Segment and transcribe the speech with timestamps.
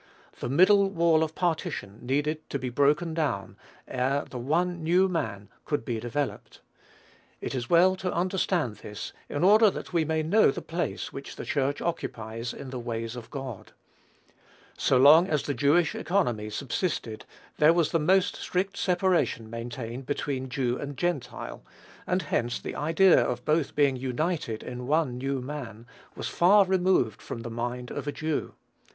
[0.39, 3.55] "The middle wall of partition" needed to be broken down,
[3.87, 6.59] ere the "one new man" could be developed.
[7.39, 11.35] It is well to understand this in order that we may know the place which
[11.35, 13.73] the Church occupies in the ways of God.
[14.75, 17.23] So long as the Jewish economy subsisted
[17.59, 21.61] there was the most strict separation maintained between Jew and Gentile,
[22.07, 27.21] and hence the idea of both being united in one new man was far removed
[27.21, 28.55] from the mind of a Jew.